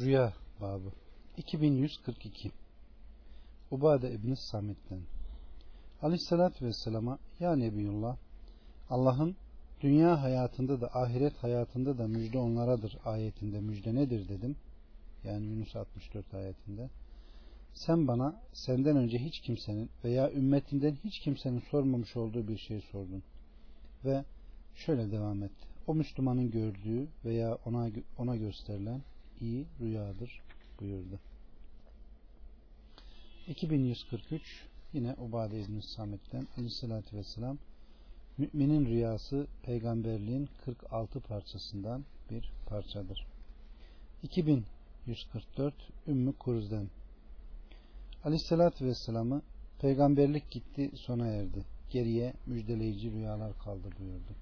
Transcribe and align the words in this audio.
Rüya 0.00 0.32
babı 0.60 0.92
2142 1.36 2.50
Ubade 3.70 4.12
İbni 4.12 4.36
Samet'ten 4.36 5.00
Aleyhissalatü 6.02 6.66
Vesselam'a 6.66 7.18
Ya 7.40 7.56
Nebiyullah 7.56 8.16
Allah'ın 8.90 9.36
dünya 9.80 10.22
hayatında 10.22 10.80
da 10.80 10.86
ahiret 10.94 11.36
hayatında 11.36 11.98
da 11.98 12.08
müjde 12.08 12.38
onlaradır 12.38 12.98
ayetinde 13.04 13.60
müjde 13.60 13.94
nedir 13.94 14.28
dedim. 14.28 14.56
Yani 15.24 15.46
Yunus 15.46 15.76
64 15.76 16.34
ayetinde. 16.34 16.90
Sen 17.74 18.08
bana 18.08 18.42
senden 18.52 18.96
önce 18.96 19.18
hiç 19.18 19.40
kimsenin 19.40 19.90
veya 20.04 20.32
ümmetinden 20.32 20.96
hiç 21.04 21.18
kimsenin 21.18 21.62
sormamış 21.70 22.16
olduğu 22.16 22.48
bir 22.48 22.58
şey 22.58 22.80
sordun. 22.80 23.22
Ve 24.04 24.24
şöyle 24.74 25.10
devam 25.10 25.42
etti. 25.42 25.66
O 25.86 25.94
Müslümanın 25.94 26.50
gördüğü 26.50 27.08
veya 27.24 27.58
ona 27.64 27.88
ona 28.18 28.36
gösterilen 28.36 29.00
iyi 29.40 29.66
rüyadır 29.80 30.42
buyurdu. 30.80 31.20
2143 33.48 34.42
yine 34.92 35.14
Ubade 35.18 35.60
İbn 35.60 35.80
Samet'ten 35.80 36.46
Aleyhisselatü 36.56 37.16
Vesselam 37.16 37.58
Müminin 38.38 38.86
rüyası 38.86 39.46
peygamberliğin 39.62 40.48
46 40.64 41.20
parçasından 41.20 42.04
bir 42.30 42.52
parçadır. 42.66 43.26
2144 44.22 45.74
Ümmü 46.06 46.32
Kuruz'dan 46.32 46.88
Aleyhisselatü 48.24 48.86
Vesselam'ı 48.86 49.42
peygamberlik 49.80 50.50
gitti 50.50 50.90
sona 50.94 51.26
erdi. 51.26 51.64
Geriye 51.90 52.34
müjdeleyici 52.46 53.12
rüyalar 53.12 53.58
kaldı 53.58 53.88
buyurdu. 53.98 54.34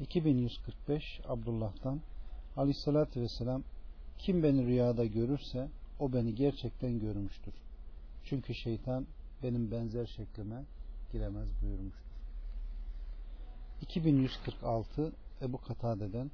2145 0.00 1.20
Abdullah'tan 1.28 2.00
Aleyhisselatü 2.56 3.20
Vesselam 3.20 3.62
kim 4.22 4.42
beni 4.42 4.66
rüyada 4.66 5.04
görürse 5.04 5.68
o 5.98 6.12
beni 6.12 6.34
gerçekten 6.34 7.00
görmüştür. 7.00 7.54
Çünkü 8.24 8.54
şeytan 8.54 9.06
benim 9.42 9.70
benzer 9.70 10.06
şeklime 10.06 10.64
giremez 11.12 11.48
buyurmuştur. 11.62 12.12
2146 13.80 15.12
Ebu 15.42 15.58
Katade'den 15.58 16.30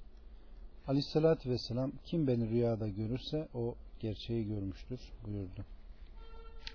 Aleyhisselatü 0.86 1.50
Vesselam 1.50 1.92
kim 2.04 2.26
beni 2.26 2.50
rüyada 2.50 2.88
görürse 2.88 3.48
o 3.54 3.74
gerçeği 4.00 4.46
görmüştür 4.46 5.00
buyurdu. 5.24 5.64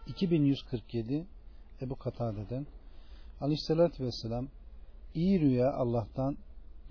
2147 0.08 1.26
Ebu 1.82 1.96
Katade'den 1.96 2.68
Aleyhisselatü 3.42 4.04
Vesselam 4.04 4.48
iyi 5.14 5.40
rüya 5.40 5.74
Allah'tan 5.74 6.38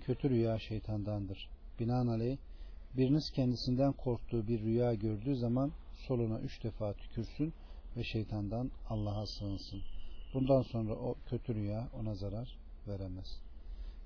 kötü 0.01 0.29
rüya 0.29 0.59
şeytandandır. 0.59 1.49
Binaenaleyh 1.79 2.37
biriniz 2.97 3.31
kendisinden 3.31 3.93
korktuğu 3.93 4.47
bir 4.47 4.61
rüya 4.61 4.93
gördüğü 4.93 5.35
zaman 5.35 5.71
soluna 6.07 6.39
üç 6.39 6.63
defa 6.63 6.93
tükürsün 6.93 7.53
ve 7.97 8.03
şeytandan 8.03 8.71
Allah'a 8.89 9.25
sığınsın. 9.25 9.81
Bundan 10.33 10.61
sonra 10.61 10.93
o 10.93 11.15
kötü 11.29 11.55
rüya 11.55 11.89
ona 11.99 12.15
zarar 12.15 12.57
veremez. 12.87 13.41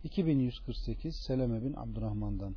2148 0.03 1.15
Seleme 1.15 1.63
bin 1.63 1.73
Abdurrahman'dan 1.73 2.55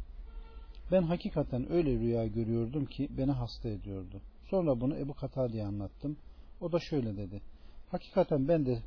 Ben 0.92 1.02
hakikaten 1.02 1.72
öyle 1.72 1.90
rüya 1.90 2.26
görüyordum 2.26 2.86
ki 2.86 3.08
beni 3.18 3.32
hasta 3.32 3.68
ediyordu. 3.68 4.20
Sonra 4.50 4.80
bunu 4.80 4.96
Ebu 4.96 5.14
Katadi'ye 5.14 5.64
anlattım. 5.64 6.16
O 6.60 6.72
da 6.72 6.78
şöyle 6.80 7.16
dedi. 7.16 7.42
Hakikaten 7.90 8.48
ben 8.48 8.66
de 8.66 8.82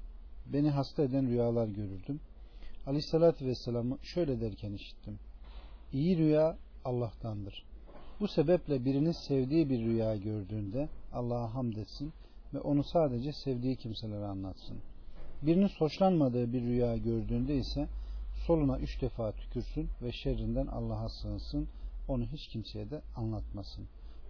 beni 0.46 0.70
hasta 0.70 1.04
eden 1.04 1.28
rüyalar 1.28 1.68
görürdüm. 1.68 2.20
Aleyhissalatü 2.86 3.46
Vesselam'ı 3.46 3.98
şöyle 4.02 4.42
derken 4.42 4.74
işittim. 4.74 5.20
İyi 5.94 6.18
rüya 6.18 6.58
Allah'tandır. 6.86 7.64
Bu 8.20 8.28
sebeple 8.28 8.86
biriniz 8.86 9.18
sevdiği 9.18 9.70
bir 9.70 9.80
rüya 9.80 10.16
gördüğünde 10.16 10.90
Allah'a 11.14 11.54
hamd 11.54 11.76
etsin 11.76 12.14
ve 12.54 12.60
onu 12.60 12.84
sadece 12.84 13.34
sevdiği 13.34 13.76
kimselere 13.76 14.26
anlatsın. 14.26 14.78
Biriniz 15.42 15.72
hoşlanmadığı 15.78 16.54
bir 16.54 16.62
rüya 16.62 16.98
gördüğünde 16.98 17.56
ise 17.56 17.88
soluna 18.48 18.80
üç 18.80 19.02
defa 19.02 19.32
tükürsün 19.32 19.90
ve 20.02 20.12
şerrinden 20.12 20.68
Allah'a 20.68 21.10
sığınsın. 21.10 21.68
Onu 22.08 22.26
hiç 22.26 22.48
kimseye 22.48 22.90
de 22.90 23.02
anlatmasın. 23.16 23.86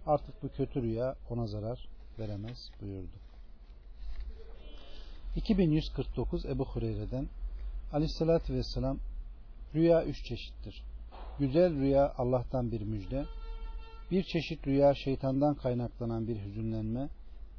Artık 0.06 0.42
bu 0.42 0.48
kötü 0.48 0.82
rüya 0.82 1.14
ona 1.30 1.46
zarar 1.46 1.88
veremez 2.18 2.70
buyurdu. 2.80 3.16
2149 5.36 6.46
Ebu 6.46 6.64
Hureyre'den 6.64 7.28
Aleyhisselatü 7.92 8.54
Vesselam 8.54 8.98
Rüya 9.74 10.04
üç 10.04 10.24
çeşittir. 10.24 10.82
Güzel 11.38 11.74
rüya 11.74 12.14
Allah'tan 12.18 12.72
bir 12.72 12.80
müjde, 12.80 13.24
bir 14.10 14.22
çeşit 14.22 14.66
rüya 14.66 14.94
şeytandan 14.94 15.54
kaynaklanan 15.54 16.28
bir 16.28 16.44
hüzünlenme, 16.44 17.08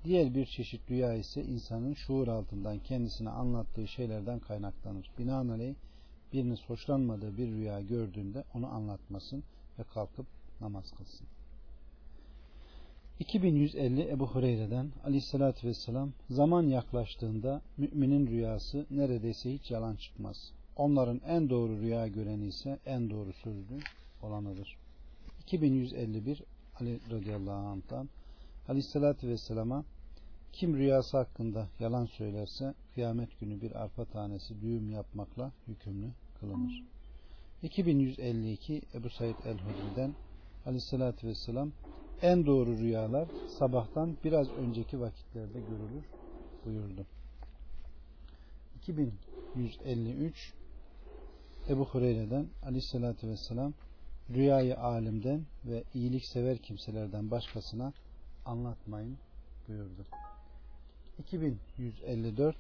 diğer 0.06 0.36
bir 0.36 0.46
çeşit 0.46 0.91
rüya 0.91 1.13
ise 1.13 1.44
insanın 1.44 1.94
şuur 1.94 2.28
altından 2.28 2.80
kendisine 2.80 3.30
anlattığı 3.30 3.88
şeylerden 3.88 4.40
kaynaklanır. 4.40 5.12
Binaenaleyh 5.19 5.75
biriniz 6.34 6.59
hoşlanmadığı 6.68 7.38
bir 7.38 7.47
rüya 7.47 7.81
gördüğünde 7.81 8.44
onu 8.53 8.68
anlatmasın 8.68 9.44
ve 9.80 9.84
kalkıp 9.84 10.25
namaz 10.62 10.92
kılsın. 10.97 11.28
2150 13.19 14.09
Ebu 14.09 14.28
Hureyre'den 14.28 14.92
aleyhissalatü 15.03 15.68
vesselam 15.68 16.12
zaman 16.30 16.63
yaklaştığında 16.63 17.62
müminin 17.78 18.28
rüyası 18.28 18.86
neredeyse 18.90 19.53
hiç 19.53 19.72
yalan 19.72 19.96
çıkmaz. 19.96 20.52
Onların 20.75 21.22
en 21.28 21.50
doğru 21.50 21.81
rüya 21.81 22.08
göreni 22.08 22.47
ise 22.47 22.80
en 22.86 23.09
doğru 23.09 23.34
sözlü 23.34 23.80
olanıdır. 24.22 24.78
2151 25.40 26.44
Ali 26.80 27.00
radıyallahu 27.12 27.68
anh'tan 27.68 28.09
aleyhissalatü 28.68 29.28
vesselama 29.28 29.84
kim 30.53 30.78
rüyası 30.78 31.18
hakkında 31.18 31.68
yalan 31.80 32.06
söylerse 32.06 32.74
kıyamet 32.94 33.40
günü 33.40 33.62
bir 33.62 33.84
arpa 33.84 34.06
tanesi 34.06 34.62
düğüm 34.62 34.91
yapmakla 34.91 35.52
yükümlü 35.68 36.08
kılınır. 36.40 36.84
2152 37.63 38.81
Ebu 38.94 39.09
Said 39.09 39.36
el-Hudri'den 39.46 40.13
aleyhissalatü 40.66 41.28
vesselam 41.28 41.72
en 42.22 42.46
doğru 42.46 42.78
rüyalar 42.78 43.28
sabahtan 43.59 44.18
biraz 44.24 44.50
önceki 44.50 45.00
vakitlerde 45.00 45.59
görülür 45.59 46.06
buyurdu. 46.66 47.06
2153 48.75 50.53
Ebu 51.70 51.86
Hureyre'den 51.86 52.48
aleyhissalatü 52.64 53.28
vesselam 53.28 53.74
rüyayı 54.30 54.78
alimden 54.80 55.46
ve 55.66 55.84
iyiliksever 55.94 56.58
kimselerden 56.58 57.31
başkasına 57.31 57.94
anlatmayın 58.46 59.18
buyurdu. 59.68 60.06
2154 61.20 62.56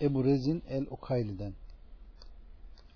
Ebu 0.00 0.24
Rezin 0.24 0.62
el-Ukayli'den 0.68 1.52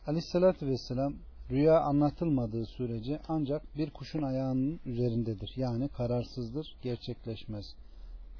Aleyhissalatü 0.06 0.66
vesselam 0.66 1.14
rüya 1.50 1.80
anlatılmadığı 1.80 2.66
sürece 2.66 3.20
ancak 3.28 3.76
bir 3.76 3.90
kuşun 3.90 4.22
ayağının 4.22 4.80
üzerindedir. 4.86 5.52
Yani 5.56 5.88
kararsızdır, 5.88 6.76
gerçekleşmez. 6.82 7.74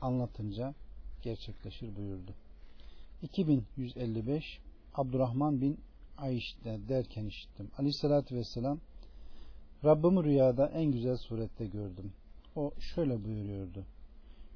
Anlatınca 0.00 0.74
gerçekleşir 1.22 1.96
buyurdu. 1.96 2.34
2155 3.22 4.60
Abdurrahman 4.94 5.60
bin 5.60 5.80
Ayş'te 6.18 6.78
derken 6.88 7.26
işittim. 7.26 7.70
Aleyhissalatü 7.78 8.36
vesselam 8.36 8.78
Rabbimi 9.84 10.24
rüyada 10.24 10.66
en 10.66 10.84
güzel 10.84 11.16
surette 11.16 11.66
gördüm. 11.66 12.12
O 12.56 12.72
şöyle 12.78 13.24
buyuruyordu. 13.24 13.84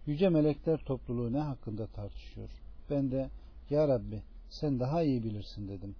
Yüce 0.06 0.28
melekler 0.28 0.78
topluluğu 0.84 1.32
ne 1.32 1.38
hakkında 1.38 1.86
tartışıyor? 1.86 2.50
Ben 2.90 3.10
de 3.10 3.30
Ya 3.70 3.88
Rabbi 3.88 4.22
sen 4.50 4.80
daha 4.80 5.02
iyi 5.02 5.24
bilirsin 5.24 5.68
dedim. 5.68 5.94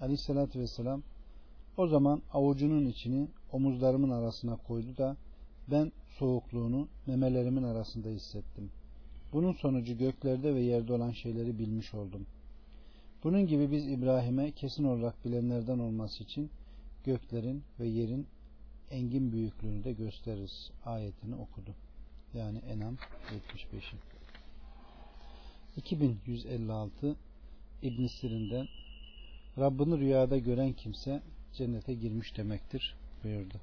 Aleyhissalatü 0.00 0.60
vesselam 0.60 1.02
o 1.76 1.86
zaman 1.86 2.22
avucunun 2.32 2.86
içini 2.86 3.28
omuzlarımın 3.52 4.10
arasına 4.10 4.56
koydu 4.56 4.96
da 4.96 5.16
ben 5.70 5.92
soğukluğunu 6.18 6.88
memelerimin 7.06 7.62
arasında 7.62 8.08
hissettim. 8.08 8.70
Bunun 9.32 9.52
sonucu 9.52 9.98
göklerde 9.98 10.54
ve 10.54 10.60
yerde 10.60 10.92
olan 10.92 11.10
şeyleri 11.10 11.58
bilmiş 11.58 11.94
oldum. 11.94 12.26
Bunun 13.24 13.46
gibi 13.46 13.70
biz 13.70 13.88
İbrahim'e 13.88 14.50
kesin 14.50 14.84
olarak 14.84 15.24
bilenlerden 15.24 15.78
olması 15.78 16.24
için 16.24 16.50
göklerin 17.04 17.62
ve 17.80 17.86
yerin 17.86 18.26
engin 18.90 19.32
büyüklüğünü 19.32 19.84
de 19.84 19.92
gösteririz 19.92 20.70
ayetini 20.84 21.34
okudu. 21.34 21.74
Yani 22.34 22.58
Enam 22.58 22.96
75'i. 23.30 23.96
2156 25.76 27.16
İbn 27.82 28.06
Sirin'den 28.06 28.66
Rabbini 29.58 29.98
rüyada 29.98 30.38
gören 30.38 30.72
kimse 30.72 31.22
cennete 31.52 31.94
girmiş 31.94 32.36
demektir 32.36 32.96
buyurdu. 33.24 33.60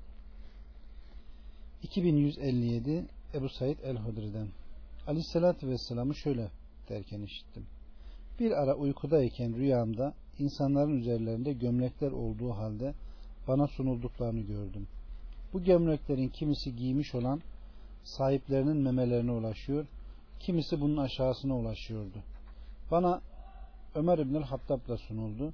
2157 1.84 3.06
Ebu 3.34 3.50
Said 3.50 3.80
el-Hudri'den 3.80 4.48
Aleyhisselatü 5.08 5.68
Vesselam'ı 5.68 6.16
şöyle 6.16 6.52
derken 6.90 7.22
işittim. 7.22 7.66
Bir 8.40 8.52
ara 8.52 8.76
uykudayken 8.76 9.56
rüyamda 9.56 10.14
insanların 10.40 11.00
üzerlerinde 11.00 11.54
gömlekler 11.54 12.12
olduğu 12.12 12.52
halde 12.52 12.94
bana 13.48 13.68
sunulduklarını 13.68 14.42
gördüm. 14.42 14.88
Bu 15.54 15.64
gömleklerin 15.64 16.28
kimisi 16.28 16.76
giymiş 16.76 17.16
olan 17.16 17.42
sahiplerinin 18.04 18.78
memelerine 18.78 19.32
ulaşıyor, 19.32 19.86
kimisi 20.40 20.82
bunun 20.82 20.98
aşağısına 20.98 21.58
ulaşıyordu. 21.58 22.18
Bana 22.92 23.22
Ömer 23.96 24.18
İbnül 24.18 24.42
Hattab'la 24.42 24.98
sunuldu. 24.98 25.54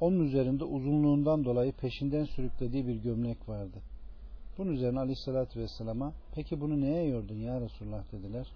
Onun 0.00 0.20
üzerinde 0.24 0.64
uzunluğundan 0.64 1.44
dolayı 1.44 1.72
peşinden 1.72 2.24
sürüklediği 2.24 2.86
bir 2.86 2.96
gömlek 2.96 3.48
vardı. 3.48 3.78
Bunun 4.58 4.72
üzerine 4.72 4.98
Aleyhisselatü 4.98 5.60
Vesselam'a 5.60 6.12
peki 6.34 6.60
bunu 6.60 6.80
neye 6.80 7.04
yordun 7.04 7.36
ya 7.36 7.60
Resulullah 7.60 8.12
dediler. 8.12 8.46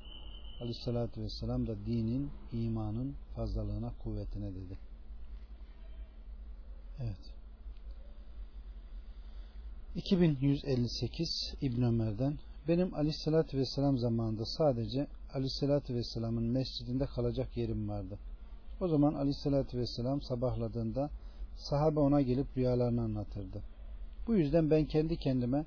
Aleyhisselatü 0.61 1.23
Vesselam 1.23 1.67
da 1.67 1.87
dinin, 1.87 2.31
imanın 2.53 3.15
fazlalığına, 3.37 3.93
kuvvetine 4.03 4.55
dedi. 4.55 4.79
Evet. 7.01 7.35
2158 9.95 11.55
İbn 11.61 11.83
Ömer'den 11.83 12.39
benim 12.69 12.95
Aleyhisselatü 12.95 13.59
Vesselam 13.59 13.99
zamanında 13.99 14.45
sadece 14.45 15.07
Aleyhisselatü 15.35 15.95
Vesselam'ın 15.95 16.45
mescidinde 16.45 17.07
kalacak 17.07 17.57
yerim 17.57 17.89
vardı. 17.89 18.19
O 18.81 18.89
zaman 18.89 19.15
Aleyhisselatü 19.15 19.79
Vesselam 19.79 20.23
sabahladığında 20.23 21.11
sahabe 21.57 22.01
ona 22.01 22.21
gelip 22.21 22.47
rüyalarını 22.57 23.03
anlatırdı. 23.03 23.63
Bu 24.27 24.35
yüzden 24.35 24.71
ben 24.71 24.85
kendi 24.85 25.17
kendime 25.17 25.65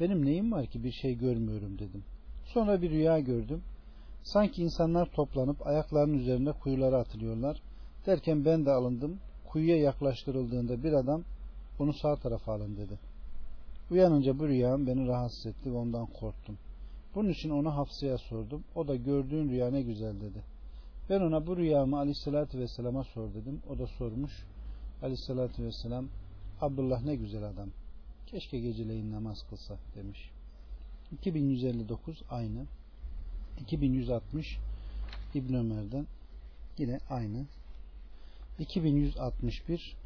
benim 0.00 0.24
neyim 0.24 0.52
var 0.52 0.66
ki 0.66 0.84
bir 0.84 0.92
şey 0.92 1.14
görmüyorum 1.18 1.78
dedim. 1.78 2.04
Sonra 2.44 2.82
bir 2.82 2.90
rüya 2.90 3.20
gördüm. 3.20 3.62
Sanki 4.26 4.62
insanlar 4.62 5.06
toplanıp 5.06 5.66
ayaklarının 5.66 6.18
üzerinde 6.18 6.52
kuyulara 6.52 6.98
atılıyorlar. 6.98 7.62
Derken 8.06 8.44
ben 8.44 8.66
de 8.66 8.70
alındım. 8.70 9.18
Kuyuya 9.48 9.76
yaklaştırıldığında 9.76 10.82
bir 10.82 10.92
adam 10.92 11.22
onu 11.78 11.92
sağ 11.92 12.16
tarafa 12.16 12.52
alın 12.52 12.76
dedi. 12.76 12.98
Uyanınca 13.90 14.38
bu 14.38 14.48
rüyam 14.48 14.86
beni 14.86 15.06
rahatsız 15.06 15.46
etti 15.46 15.72
ve 15.72 15.76
ondan 15.76 16.06
korktum. 16.06 16.58
Bunun 17.14 17.28
için 17.28 17.50
ona 17.50 17.76
Hafsa'ya 17.76 18.18
sordum. 18.18 18.64
O 18.74 18.88
da 18.88 18.96
gördüğün 18.96 19.48
rüya 19.48 19.70
ne 19.70 19.82
güzel 19.82 20.20
dedi. 20.20 20.42
Ben 21.10 21.20
ona 21.20 21.46
bu 21.46 21.56
rüyamı 21.56 21.98
aleyhissalatü 21.98 22.58
vesselama 22.58 23.04
sor 23.04 23.34
dedim. 23.34 23.62
O 23.70 23.78
da 23.78 23.86
sormuş. 23.86 24.32
Aleyhissalatü 25.02 25.64
vesselam 25.64 26.08
Abdullah 26.60 27.02
ne 27.02 27.16
güzel 27.16 27.44
adam. 27.44 27.68
Keşke 28.26 28.60
geceleyin 28.60 29.12
namaz 29.12 29.38
kılsa 29.50 29.76
demiş. 29.94 30.30
2159 31.12 32.22
aynı. 32.30 32.66
2160 33.60 34.58
İbn 35.34 35.54
Ömer'den 35.54 36.06
yine 36.78 37.00
aynı. 37.10 37.46
2161 38.58 39.96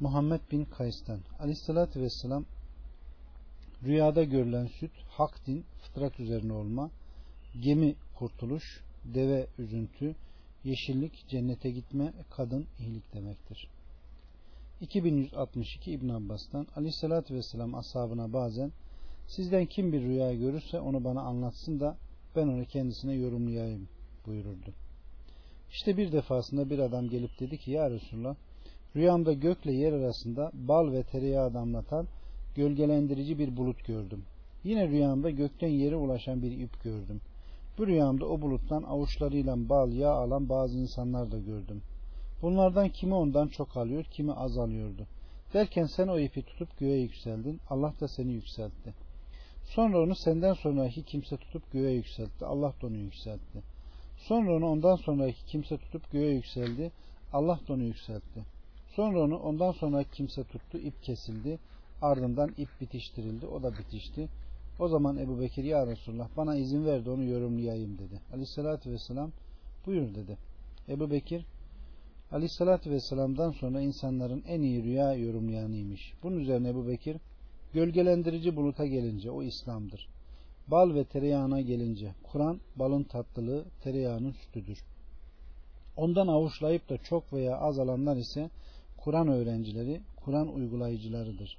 Muhammed 0.00 0.40
bin 0.52 0.64
Kays'tan 0.64 1.20
Aleyhisselatü 1.38 2.00
Vesselam 2.00 2.44
rüyada 3.82 4.24
görülen 4.24 4.66
süt, 4.66 4.90
hak 5.08 5.46
din, 5.46 5.64
fıtrat 5.82 6.20
üzerine 6.20 6.52
olma, 6.52 6.90
gemi 7.60 7.94
kurtuluş, 8.18 8.64
deve 9.04 9.46
üzüntü, 9.58 10.14
yeşillik, 10.64 11.28
cennete 11.28 11.70
gitme, 11.70 12.12
kadın 12.30 12.66
iyilik 12.78 13.14
demektir. 13.14 13.68
2162 14.80 15.92
İbn 15.92 16.08
Abbas'tan 16.08 16.66
Aleyhisselatü 16.76 17.34
Vesselam 17.34 17.74
ashabına 17.74 18.32
bazen 18.32 18.72
sizden 19.26 19.66
kim 19.66 19.92
bir 19.92 20.02
rüya 20.02 20.34
görürse 20.34 20.80
onu 20.80 21.04
bana 21.04 21.20
anlatsın 21.20 21.80
da 21.80 21.96
ben 22.36 22.48
onu 22.48 22.64
kendisine 22.64 23.14
yorumlayayım 23.14 23.88
buyururdu. 24.26 24.74
İşte 25.70 25.96
bir 25.96 26.12
defasında 26.12 26.70
bir 26.70 26.78
adam 26.78 27.08
gelip 27.08 27.40
dedi 27.40 27.58
ki 27.58 27.70
ya 27.70 27.90
Resulullah 27.90 28.34
rüyamda 28.96 29.32
gökle 29.32 29.72
yer 29.72 29.92
arasında 29.92 30.50
bal 30.54 30.92
ve 30.92 31.02
tereyağı 31.02 31.54
damlatan 31.54 32.06
gölgelendirici 32.54 33.38
bir 33.38 33.56
bulut 33.56 33.86
gördüm. 33.86 34.24
Yine 34.64 34.88
rüyamda 34.88 35.30
gökten 35.30 35.68
yere 35.68 35.96
ulaşan 35.96 36.42
bir 36.42 36.58
ip 36.58 36.82
gördüm. 36.82 37.20
Bu 37.78 37.86
rüyamda 37.86 38.26
o 38.26 38.40
buluttan 38.40 38.82
avuçlarıyla 38.82 39.68
bal 39.68 39.92
yağ 39.92 40.12
alan 40.12 40.48
bazı 40.48 40.78
insanlar 40.78 41.32
da 41.32 41.38
gördüm. 41.38 41.82
Bunlardan 42.42 42.88
kimi 42.88 43.14
ondan 43.14 43.48
çok 43.48 43.76
alıyor, 43.76 44.04
kimi 44.04 44.32
az 44.32 44.58
alıyordu. 44.58 45.06
Derken 45.54 45.84
sen 45.84 46.08
o 46.08 46.18
ipi 46.18 46.42
tutup 46.42 46.78
göğe 46.78 47.00
yükseldin. 47.00 47.60
Allah 47.70 47.92
da 48.00 48.08
seni 48.08 48.32
yükseltti. 48.32 48.94
Sonra 49.74 50.02
onu 50.02 50.14
senden 50.14 50.52
sonraki 50.52 51.02
kimse 51.02 51.36
tutup 51.36 51.72
göğe 51.72 51.92
yükseltti. 51.92 52.44
Allah 52.46 52.74
da 52.82 52.86
onu 52.86 52.96
yükseltti. 52.96 53.62
Sonra 54.16 54.56
onu 54.56 54.66
ondan 54.66 54.96
sonraki 54.96 55.44
kimse 55.46 55.76
tutup 55.78 56.12
göğe 56.12 56.34
yükseldi. 56.34 56.92
Allah 57.32 57.60
da 57.68 57.72
onu 57.72 57.82
yükseltti. 57.82 58.44
Sonra 58.96 59.22
onu 59.22 59.38
ondan 59.38 59.72
sonraki 59.72 60.10
kimse 60.10 60.44
tuttu. 60.44 60.78
ip 60.78 61.02
kesildi. 61.02 61.58
Ardından 62.02 62.50
ip 62.58 62.68
bitiştirildi. 62.80 63.46
O 63.46 63.62
da 63.62 63.72
bitişti. 63.78 64.28
O 64.78 64.88
zaman 64.88 65.16
Ebu 65.16 65.40
Bekir 65.40 65.64
ya 65.64 65.86
Resulullah 65.86 66.28
bana 66.36 66.56
izin 66.56 66.84
ver 66.84 67.04
de 67.04 67.10
onu 67.10 67.24
yorumlayayım 67.24 67.98
dedi. 67.98 68.20
Aleyhissalatü 68.32 68.90
vesselam 68.90 69.32
buyur 69.86 70.14
dedi. 70.14 70.36
Ebu 70.88 71.10
Bekir 71.10 71.44
Aleyhissalatü 72.32 72.90
vesselam'dan 72.90 73.50
sonra 73.50 73.80
insanların 73.80 74.44
en 74.46 74.60
iyi 74.60 74.84
rüya 74.84 75.14
yorumlayanıymış. 75.14 76.12
Bunun 76.22 76.38
üzerine 76.40 76.68
Ebu 76.68 76.88
Bekir 76.88 77.16
gölgelendirici 77.74 78.56
buluta 78.56 78.86
gelince 78.86 79.30
o 79.30 79.42
İslam'dır. 79.42 80.08
Bal 80.68 80.94
ve 80.94 81.04
tereyağına 81.04 81.60
gelince 81.60 82.14
Kur'an 82.22 82.60
balın 82.76 83.02
tatlılığı 83.02 83.64
tereyağının 83.82 84.32
sütüdür. 84.32 84.78
Ondan 85.96 86.26
avuçlayıp 86.26 86.88
da 86.88 86.98
çok 86.98 87.32
veya 87.32 87.56
az 87.58 87.78
alanlar 87.78 88.16
ise 88.16 88.50
Kur'an 88.96 89.28
öğrencileri, 89.28 90.00
Kur'an 90.24 90.54
uygulayıcılarıdır. 90.54 91.56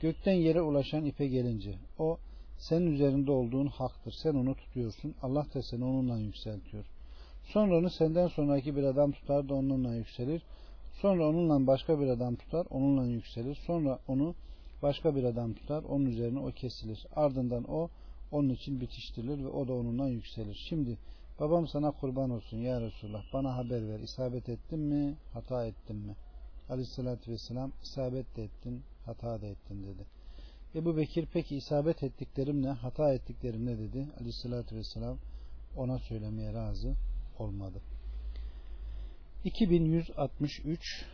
Gökten 0.00 0.32
yere 0.32 0.60
ulaşan 0.60 1.04
ipe 1.04 1.26
gelince 1.26 1.74
o 1.98 2.18
senin 2.58 2.92
üzerinde 2.92 3.30
olduğun 3.30 3.66
haktır. 3.66 4.12
Sen 4.22 4.34
onu 4.34 4.54
tutuyorsun. 4.54 5.14
Allah 5.22 5.46
da 5.54 5.62
seni 5.62 5.84
onunla 5.84 6.18
yükseltiyor. 6.18 6.84
Sonra 7.44 7.78
onu 7.78 7.90
senden 7.90 8.28
sonraki 8.28 8.76
bir 8.76 8.82
adam 8.82 9.12
tutar 9.12 9.48
da 9.48 9.54
onunla 9.54 9.94
yükselir. 9.94 10.42
Sonra 11.00 11.28
onunla 11.28 11.66
başka 11.66 12.00
bir 12.00 12.06
adam 12.06 12.36
tutar, 12.36 12.66
onunla 12.70 13.06
yükselir. 13.06 13.54
Sonra 13.66 13.98
onu 14.08 14.34
başka 14.82 15.16
bir 15.16 15.24
adam 15.24 15.54
tutar, 15.54 15.82
onun 15.82 16.06
üzerine 16.06 16.38
o 16.38 16.52
kesilir. 16.52 17.06
Ardından 17.16 17.64
o 17.70 17.88
onun 18.32 18.48
için 18.48 18.80
bitiştirilir 18.80 19.44
ve 19.44 19.48
o 19.48 19.68
da 19.68 19.72
onunla 19.72 20.08
yükselir. 20.08 20.64
Şimdi 20.68 20.98
babam 21.40 21.68
sana 21.68 21.90
kurban 21.90 22.30
olsun 22.30 22.56
ya 22.56 22.80
Resulullah 22.80 23.22
bana 23.32 23.56
haber 23.56 23.88
ver. 23.88 24.00
İsabet 24.00 24.48
ettin 24.48 24.78
mi, 24.78 25.16
hata 25.32 25.66
ettin 25.66 25.96
mi? 25.96 26.16
Aleyhissalatü 26.68 27.32
vesselam 27.32 27.72
isabet 27.82 28.36
de 28.36 28.44
ettin, 28.44 28.82
hata 29.06 29.42
da 29.42 29.46
ettin 29.46 29.82
dedi. 29.82 30.06
Ebu 30.74 30.96
Bekir 30.96 31.26
peki 31.32 31.56
isabet 31.56 32.02
ettiklerim 32.02 32.62
ne, 32.62 32.68
hata 32.68 33.14
ettiklerim 33.14 33.66
ne 33.66 33.78
dedi. 33.78 34.06
Aleyhissalatü 34.20 34.76
vesselam 34.76 35.18
ona 35.76 35.98
söylemeye 35.98 36.52
razı 36.52 36.94
olmadı. 37.38 37.80
2163 39.44 41.04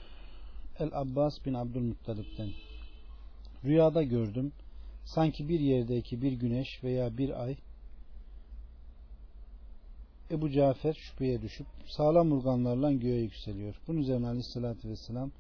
El 0.78 0.90
Abbas 0.92 1.44
bin 1.46 1.54
Abdülmuttalip'ten 1.54 2.49
Rüyada 3.64 4.02
gördüm. 4.02 4.52
Sanki 5.04 5.48
bir 5.48 5.60
yerdeki 5.60 6.22
bir 6.22 6.32
güneş 6.32 6.84
veya 6.84 7.18
bir 7.18 7.42
ay 7.42 7.56
Ebu 10.30 10.50
Cafer 10.50 10.94
şüpheye 10.94 11.42
düşüp 11.42 11.66
sağlam 11.86 12.32
urganlarla 12.32 12.92
göğe 12.92 13.20
yükseliyor. 13.20 13.75
Bunun 13.86 13.98
üzerine 13.98 14.26
aleyhissalatü 14.26 14.88
vesselam 14.88 15.30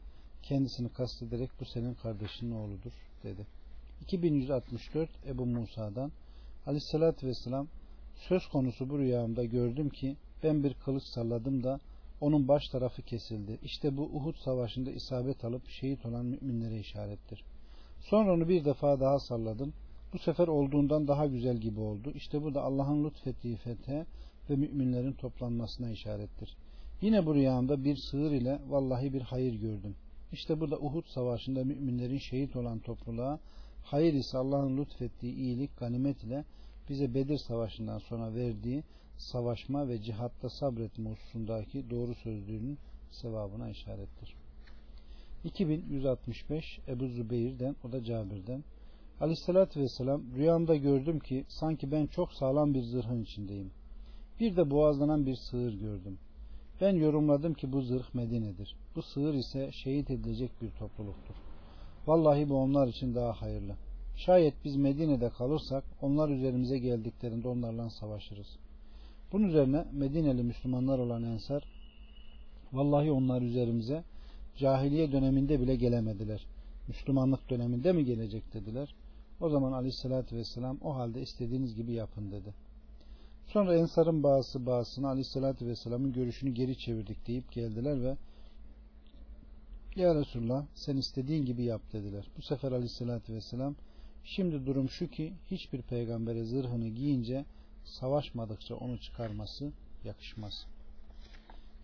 kendisini 0.42 0.88
kastederek 0.88 1.50
bu 1.60 1.64
senin 1.64 1.94
kardeşinin 1.94 2.50
oğludur 2.50 2.92
dedi. 3.22 3.46
2164 4.00 5.10
Ebu 5.26 5.46
Musa'dan 5.46 6.12
aleyhissalatü 6.66 7.26
vesselam 7.26 7.68
söz 8.28 8.46
konusu 8.46 8.90
bu 8.90 8.98
rüyamda 8.98 9.44
gördüm 9.44 9.88
ki 9.88 10.16
ben 10.42 10.64
bir 10.64 10.74
kılıç 10.74 11.02
salladım 11.02 11.64
da 11.64 11.80
onun 12.20 12.48
baş 12.48 12.68
tarafı 12.68 13.02
kesildi. 13.02 13.58
İşte 13.62 13.96
bu 13.96 14.02
Uhud 14.02 14.36
savaşında 14.36 14.90
isabet 14.90 15.44
alıp 15.44 15.68
şehit 15.68 16.06
olan 16.06 16.26
müminlere 16.26 16.78
işarettir. 16.78 17.44
Sonra 18.10 18.32
onu 18.32 18.48
bir 18.48 18.64
defa 18.64 19.00
daha 19.00 19.18
salladım. 19.18 19.72
Bu 20.12 20.18
sefer 20.18 20.48
olduğundan 20.48 21.08
daha 21.08 21.26
güzel 21.26 21.56
gibi 21.56 21.80
oldu. 21.80 22.12
İşte 22.14 22.42
bu 22.42 22.54
da 22.54 22.62
Allah'ın 22.62 23.04
lütfettiği 23.04 23.56
fethe 23.56 24.06
ve 24.50 24.56
müminlerin 24.56 25.12
toplanmasına 25.12 25.90
işarettir. 25.90 26.56
Yine 27.00 27.26
bu 27.26 27.34
rüyamda 27.34 27.84
bir 27.84 27.96
sığır 27.96 28.30
ile 28.30 28.60
vallahi 28.68 29.12
bir 29.12 29.20
hayır 29.20 29.54
gördüm. 29.54 29.96
İşte 30.32 30.60
bu 30.60 30.70
da 30.70 30.78
Uhud 30.78 31.06
savaşında 31.06 31.64
müminlerin 31.64 32.18
şehit 32.18 32.56
olan 32.56 32.78
topluluğa, 32.78 33.38
hayır 33.84 34.14
ise 34.14 34.38
Allah'ın 34.38 34.76
lütfettiği 34.76 35.34
iyilik, 35.34 35.78
ganimet 35.78 36.24
ile 36.24 36.44
bize 36.88 37.14
Bedir 37.14 37.38
savaşından 37.38 37.98
sonra 37.98 38.34
verdiği 38.34 38.84
savaşma 39.18 39.88
ve 39.88 40.02
cihatta 40.02 40.50
sabretme 40.50 41.10
hususundaki 41.10 41.90
doğru 41.90 42.14
sözlüğünün 42.14 42.78
sevabına 43.10 43.70
işarettir. 43.70 44.45
2165 45.46 46.78
Ebu 46.88 47.08
Zübeyir'den 47.08 47.76
o 47.84 47.92
da 47.92 48.04
Cabir'den 48.04 48.64
Aleyhissalatü 49.20 49.80
Vesselam 49.80 50.22
rüyamda 50.36 50.76
gördüm 50.76 51.18
ki 51.18 51.44
sanki 51.48 51.92
ben 51.92 52.06
çok 52.06 52.32
sağlam 52.32 52.74
bir 52.74 52.82
zırhın 52.82 53.22
içindeyim. 53.22 53.70
Bir 54.40 54.56
de 54.56 54.70
boğazlanan 54.70 55.26
bir 55.26 55.34
sığır 55.34 55.72
gördüm. 55.72 56.18
Ben 56.80 56.96
yorumladım 56.96 57.54
ki 57.54 57.72
bu 57.72 57.82
zırh 57.82 58.14
Medine'dir. 58.14 58.76
Bu 58.96 59.02
sığır 59.02 59.34
ise 59.34 59.70
şehit 59.72 60.10
edilecek 60.10 60.50
bir 60.62 60.70
topluluktur. 60.70 61.34
Vallahi 62.06 62.48
bu 62.48 62.56
onlar 62.56 62.88
için 62.88 63.14
daha 63.14 63.32
hayırlı. 63.32 63.76
Şayet 64.16 64.54
biz 64.64 64.76
Medine'de 64.76 65.28
kalırsak 65.28 65.84
onlar 66.02 66.28
üzerimize 66.28 66.78
geldiklerinde 66.78 67.48
onlarla 67.48 67.90
savaşırız. 67.90 68.58
Bunun 69.32 69.48
üzerine 69.48 69.84
Medineli 69.92 70.42
Müslümanlar 70.42 70.98
olan 70.98 71.22
Ensar 71.22 71.64
vallahi 72.72 73.10
onlar 73.10 73.42
üzerimize 73.42 74.04
cahiliye 74.56 75.12
döneminde 75.12 75.60
bile 75.60 75.76
gelemediler. 75.76 76.46
Müslümanlık 76.88 77.50
döneminde 77.50 77.92
mi 77.92 78.04
gelecek 78.04 78.54
dediler. 78.54 78.94
O 79.40 79.48
zaman 79.48 79.72
aleyhissalatü 79.72 80.36
vesselam 80.36 80.78
o 80.82 80.94
halde 80.94 81.22
istediğiniz 81.22 81.74
gibi 81.74 81.92
yapın 81.92 82.32
dedi. 82.32 82.54
Sonra 83.46 83.76
Ensar'ın 83.76 84.22
bazısı 84.22 84.66
bazısına 84.66 85.08
aleyhissalatü 85.08 85.66
vesselamın 85.66 86.12
görüşünü 86.12 86.50
geri 86.50 86.78
çevirdik 86.78 87.26
deyip 87.26 87.52
geldiler 87.52 88.02
ve 88.02 88.16
Ya 89.96 90.14
Resulullah 90.14 90.66
sen 90.74 90.96
istediğin 90.96 91.44
gibi 91.44 91.64
yap 91.64 91.82
dediler. 91.92 92.26
Bu 92.36 92.42
sefer 92.42 92.72
aleyhissalatü 92.72 93.34
vesselam 93.34 93.74
şimdi 94.24 94.66
durum 94.66 94.88
şu 94.88 95.08
ki 95.08 95.32
hiçbir 95.50 95.82
peygambere 95.82 96.44
zırhını 96.44 96.88
giyince 96.88 97.44
savaşmadıkça 97.84 98.76
onu 98.76 98.98
çıkarması 98.98 99.72
yakışmaz. 100.04 100.66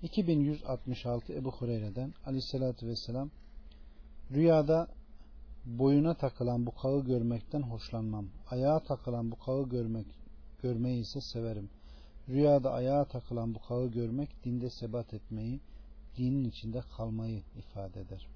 2166 0.03 1.33
Ebu 1.33 1.53
Hureyre'den 1.53 2.15
aleyhissalatü 2.27 2.87
vesselam 2.87 3.31
rüyada 4.31 4.89
boyuna 5.65 6.15
takılan 6.15 6.67
bu 6.67 6.75
kağı 6.75 7.05
görmekten 7.05 7.63
hoşlanmam. 7.63 8.27
Ayağa 8.51 8.79
takılan 8.79 9.31
bu 9.31 9.39
kağı 9.39 9.69
görmek 9.69 10.07
görmeyi 10.63 11.01
ise 11.01 11.21
severim. 11.21 11.71
Rüyada 12.29 12.73
ayağa 12.73 13.05
takılan 13.05 13.55
bu 13.55 13.59
kağı 13.69 13.89
görmek 13.89 14.45
dinde 14.45 14.71
sebat 14.71 15.15
etmeyi, 15.15 15.61
dinin 16.17 16.45
içinde 16.45 16.83
kalmayı 16.97 17.43
ifade 17.59 18.01
eder. 18.01 18.27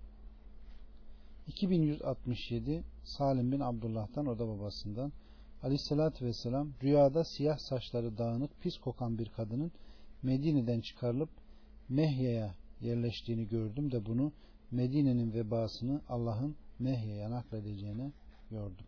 2167 1.46 2.84
Salim 3.04 3.52
bin 3.52 3.60
Abdullah'tan 3.60 4.26
o 4.26 4.38
da 4.38 4.48
babasından 4.48 5.12
Aleyhisselatü 5.62 6.26
Vesselam 6.26 6.68
rüyada 6.82 7.24
siyah 7.24 7.58
saçları 7.58 8.18
dağınık 8.18 8.60
pis 8.60 8.78
kokan 8.78 9.18
bir 9.18 9.28
kadının 9.28 9.72
Medine'den 10.22 10.80
çıkarılıp 10.80 11.28
Mehya'ya 11.88 12.54
yerleştiğini 12.80 13.48
gördüm 13.48 13.92
de 13.92 14.06
bunu 14.06 14.32
Medine'nin 14.70 15.32
vebasını 15.32 16.00
Allah'ın 16.08 16.56
Mehya'ya 16.78 17.30
nakledeceğine 17.30 18.12
gördüm. 18.50 18.86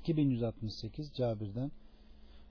2168 0.00 1.12
Cabir'den 1.16 1.70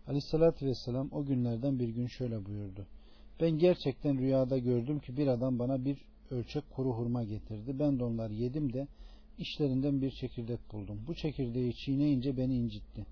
Aleyhissalatü 0.08 0.66
Vesselam 0.66 1.10
o 1.12 1.26
günlerden 1.26 1.80
bir 1.80 1.90
gün 1.90 2.08
şöyle 2.08 2.46
buyurdu. 2.46 2.88
Ben 3.42 3.52
gerçekten 3.52 4.18
rüyada 4.18 4.58
gördüm 4.58 5.00
ki 5.00 5.18
bir 5.18 5.28
adam 5.28 5.60
bana 5.60 5.86
bir 5.86 5.98
ölçek 6.32 6.70
kuru 6.70 6.90
hurma 6.90 7.24
getirdi. 7.24 7.80
Ben 7.80 8.00
de 8.00 8.04
onları 8.04 8.34
yedim 8.34 8.74
de 8.74 8.88
işlerinden 9.38 10.02
bir 10.02 10.12
çekirdek 10.12 10.60
buldum. 10.74 11.00
Bu 11.08 11.16
çekirdeği 11.16 11.76
çiğneyince 11.76 12.38
beni 12.38 12.56
incitti. 12.56 13.06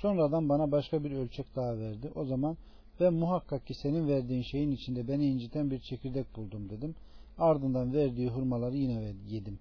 Sonradan 0.00 0.48
bana 0.48 0.72
başka 0.72 1.04
bir 1.04 1.10
ölçek 1.10 1.56
daha 1.56 1.78
verdi. 1.78 2.10
O 2.14 2.24
zaman 2.24 2.56
ben 3.00 3.14
muhakkak 3.14 3.66
ki 3.66 3.74
senin 3.74 4.08
verdiğin 4.08 4.42
şeyin 4.42 4.70
içinde 4.70 5.08
beni 5.08 5.26
inciten 5.26 5.70
bir 5.70 5.78
çekirdek 5.78 6.36
buldum 6.36 6.70
dedim. 6.70 6.94
Ardından 7.38 7.92
verdiği 7.92 8.28
hurmaları 8.28 8.76
yine 8.76 9.14
yedim. 9.28 9.58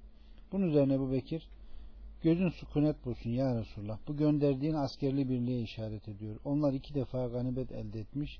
Bunun 0.51 0.67
üzerine 0.67 0.99
bu 0.99 1.11
Bekir 1.11 1.47
gözün 2.23 2.49
sükunet 2.49 3.05
bulsun 3.05 3.29
ya 3.29 3.59
Resulullah. 3.59 3.97
Bu 4.07 4.17
gönderdiğin 4.17 4.73
askerli 4.73 5.29
birliğe 5.29 5.61
işaret 5.61 6.07
ediyor. 6.07 6.35
Onlar 6.45 6.73
iki 6.73 6.93
defa 6.93 7.27
ganibet 7.27 7.71
elde 7.71 7.99
etmiş. 7.99 8.39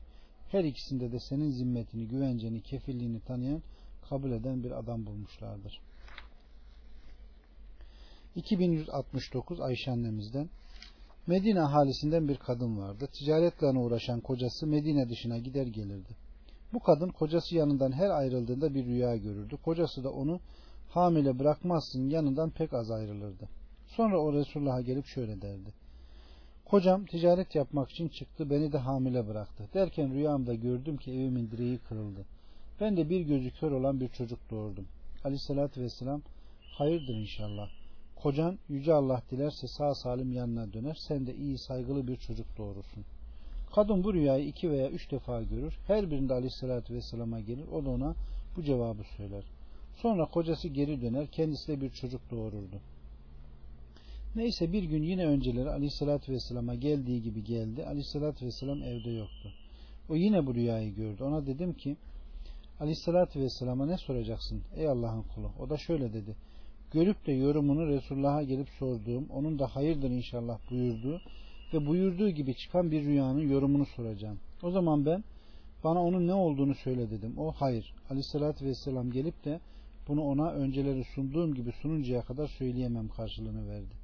Her 0.52 0.64
ikisinde 0.64 1.12
de 1.12 1.20
senin 1.20 1.50
zimmetini, 1.52 2.08
güvenceni, 2.08 2.62
kefilliğini 2.62 3.20
tanıyan, 3.20 3.62
kabul 4.10 4.32
eden 4.32 4.64
bir 4.64 4.72
adam 4.72 5.06
bulmuşlardır. 5.06 5.82
2169 8.36 9.62
Ayşe 9.62 9.92
annemizden 9.92 10.50
Medine 11.28 11.60
halisinden 11.60 12.28
bir 12.28 12.38
kadın 12.38 12.78
vardı. 12.78 13.08
Ticaretle 13.14 13.68
uğraşan 13.68 14.20
kocası 14.20 14.68
Medine 14.68 15.10
dışına 15.10 15.38
gider 15.38 15.68
gelirdi. 15.68 16.10
Bu 16.74 16.80
kadın 16.80 17.10
kocası 17.10 17.56
yanından 17.56 17.92
her 17.92 18.10
ayrıldığında 18.10 18.74
bir 18.74 18.86
rüya 18.86 19.16
görürdü. 19.16 19.58
Kocası 19.66 20.04
da 20.04 20.12
onu 20.12 20.40
hamile 20.90 21.40
bırakmazsın 21.40 22.10
yanından 22.10 22.50
pek 22.50 22.74
az 22.74 22.92
ayrılırdı. 22.92 23.50
Sonra 23.88 24.22
o 24.22 24.34
Resulullah'a 24.34 24.82
gelip 24.82 25.06
şöyle 25.06 25.42
derdi. 25.42 25.74
Kocam 26.66 27.06
ticaret 27.06 27.56
yapmak 27.56 27.90
için 27.90 28.08
çıktı 28.08 28.50
beni 28.50 28.72
de 28.72 28.78
hamile 28.78 29.28
bıraktı. 29.28 29.70
Derken 29.74 30.14
rüyamda 30.14 30.54
gördüm 30.54 30.98
ki 30.98 31.12
evimin 31.12 31.52
direği 31.52 31.78
kırıldı. 31.78 32.26
Ben 32.82 32.98
de 32.98 33.10
bir 33.10 33.22
gözü 33.22 33.52
kör 33.52 33.72
olan 33.72 34.00
bir 34.00 34.10
çocuk 34.10 34.40
doğurdum. 34.50 34.88
Aleyhissalatü 35.24 35.82
vesselam 35.82 36.22
hayırdır 36.78 37.16
inşallah. 37.16 37.70
Kocan 38.26 38.60
Yüce 38.70 38.94
Allah 38.94 39.22
dilerse 39.32 39.68
sağ 39.68 39.96
salim 39.96 40.32
yanına 40.32 40.74
döner. 40.74 40.98
Sen 41.08 41.28
de 41.28 41.36
iyi 41.36 41.58
saygılı 41.58 42.08
bir 42.08 42.18
çocuk 42.18 42.58
doğurursun. 42.58 43.06
Kadın 43.76 44.04
bu 44.04 44.14
rüyayı 44.14 44.48
iki 44.48 44.72
veya 44.72 44.90
üç 44.90 45.12
defa 45.12 45.42
görür. 45.42 45.78
Her 45.88 46.12
birinde 46.12 46.34
aleyhissalatü 46.34 46.94
vesselama 46.94 47.40
gelir. 47.40 47.68
O 47.68 47.86
da 47.86 47.90
ona 47.90 48.16
bu 48.58 48.64
cevabı 48.64 49.04
söyler. 49.18 49.44
Sonra 50.02 50.26
kocası 50.26 50.68
geri 50.68 51.02
döner. 51.02 51.28
Kendisi 51.28 51.68
de 51.68 51.82
bir 51.82 51.90
çocuk 51.90 52.22
doğururdu. 52.32 52.80
Neyse 54.36 54.74
bir 54.74 54.84
gün 54.84 55.04
yine 55.04 55.26
önceleri 55.26 55.70
aleyhissalatü 55.70 56.32
vesselama 56.32 56.76
geldiği 56.76 57.22
gibi 57.22 57.44
geldi. 57.44 57.86
Aleyhissalatü 57.86 58.46
vesselam 58.46 58.84
evde 58.84 59.10
yoktu. 59.10 59.54
O 60.10 60.16
yine 60.16 60.46
bu 60.46 60.56
rüyayı 60.56 60.96
gördü. 60.96 61.24
Ona 61.24 61.46
dedim 61.46 61.74
ki 61.74 61.98
aleyhissalatü 62.80 63.40
vesselama 63.40 63.86
ne 63.86 63.98
soracaksın 63.98 64.62
ey 64.76 64.88
Allah'ın 64.88 65.22
kulu? 65.22 65.52
O 65.60 65.70
da 65.70 65.78
şöyle 65.78 66.14
dedi 66.14 66.36
görüp 66.92 67.26
de 67.26 67.32
yorumunu 67.32 67.88
Resulullah'a 67.88 68.44
gelip 68.44 68.70
sorduğum, 68.70 69.26
onun 69.30 69.60
da 69.60 69.68
hayırdır 69.68 70.10
inşallah 70.10 70.60
buyurduğu 70.72 71.22
ve 71.74 71.86
buyurduğu 71.86 72.30
gibi 72.30 72.56
çıkan 72.56 72.92
bir 72.92 73.06
rüyanın 73.06 73.50
yorumunu 73.50 73.86
soracağım. 73.86 74.40
O 74.64 74.72
zaman 74.72 75.06
ben 75.06 75.24
bana 75.84 76.04
onun 76.04 76.28
ne 76.28 76.34
olduğunu 76.34 76.76
söyle 76.76 77.10
dedim. 77.10 77.34
O 77.38 77.52
hayır. 77.52 77.94
Aleyhissalatü 78.10 78.66
vesselam 78.66 79.12
gelip 79.12 79.46
de 79.46 79.60
bunu 80.08 80.22
ona 80.24 80.52
önceleri 80.52 81.04
sunduğum 81.04 81.54
gibi 81.54 81.72
sununcaya 81.72 82.22
kadar 82.22 82.48
söyleyemem 82.48 83.08
karşılığını 83.08 83.70
verdi. 83.70 83.96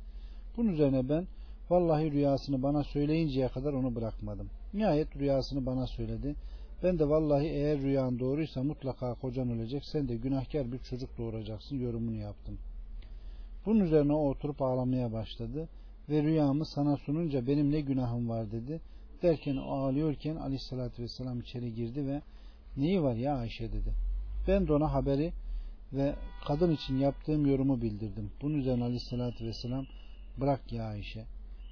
Bunun 0.57 0.73
üzerine 0.73 1.09
ben 1.09 1.27
vallahi 1.69 2.11
rüyasını 2.11 2.63
bana 2.63 2.83
söyleyinceye 2.83 3.47
kadar 3.47 3.73
onu 3.73 3.95
bırakmadım. 3.95 4.50
Nihayet 4.73 5.15
rüyasını 5.17 5.65
bana 5.65 5.88
söyledi. 5.88 6.35
Ben 6.83 7.00
de 7.00 7.09
vallahi 7.09 7.45
eğer 7.45 7.81
rüyan 7.81 8.19
doğruysa 8.19 8.63
mutlaka 8.63 9.13
kocan 9.13 9.50
ölecek 9.50 9.85
sen 9.85 10.07
de 10.07 10.15
günahkar 10.15 10.71
bir 10.71 10.79
çocuk 10.79 11.17
doğuracaksın 11.17 11.75
yorumunu 11.75 12.15
yaptım.'' 12.15 12.70
Bunun 13.65 13.79
üzerine 13.79 14.13
o 14.13 14.29
oturup 14.29 14.61
ağlamaya 14.61 15.13
başladı 15.13 15.69
ve 16.09 16.23
rüyamı 16.23 16.65
sana 16.65 16.97
sununca 16.97 17.47
benim 17.47 17.71
ne 17.71 17.81
günahım 17.81 18.29
var 18.29 18.51
dedi. 18.51 18.81
Derken 19.21 19.57
ağlıyorken 19.57 20.35
aleyhissalatü 20.35 21.03
vesselam 21.03 21.39
içeri 21.39 21.73
girdi 21.73 22.07
ve 22.07 22.21
neyi 22.77 23.03
var 23.03 23.15
ya 23.15 23.35
Ayşe 23.37 23.71
dedi. 23.71 23.93
Ben 24.47 24.67
de 24.67 24.73
ona 24.73 24.93
haberi 24.93 25.33
ve 25.93 26.15
kadın 26.47 26.71
için 26.71 26.97
yaptığım 26.97 27.45
yorumu 27.45 27.81
bildirdim. 27.81 28.31
Bunun 28.41 28.57
üzerine 28.57 28.83
aleyhissalatü 28.83 29.45
vesselam 29.45 29.85
bırak 30.37 30.73
ya 30.73 30.85
Ayşe. 30.85 31.25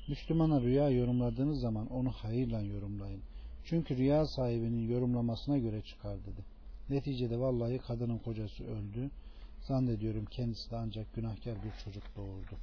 Müslümana 0.08 0.62
rüya 0.62 0.90
yorumladığınız 0.90 1.60
zaman 1.60 1.88
onu 1.88 2.12
hayırla 2.12 2.62
yorumlayın. 2.62 3.22
Çünkü 3.64 3.98
rüya 3.98 4.26
sahibinin 4.26 4.90
yorumlamasına 4.90 5.58
göre 5.58 5.82
çıkar 5.82 6.18
dedi. 6.18 6.46
Neticede 6.90 7.40
vallahi 7.40 7.78
kadının 7.78 8.18
kocası 8.18 8.64
öldü. 8.64 9.10
Zannediyorum 9.70 10.26
kendisi 10.26 10.72
de 10.72 10.76
ancak 10.76 11.14
günahkar 11.14 11.64
bir 11.64 11.72
çocuk 11.72 12.16
doğurdu. 12.16 12.60